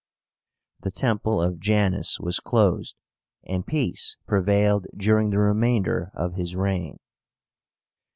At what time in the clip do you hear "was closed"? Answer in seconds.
2.19-2.95